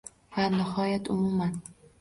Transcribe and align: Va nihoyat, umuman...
Va 0.37 0.43
nihoyat, 0.55 1.05
umuman... 1.17 1.53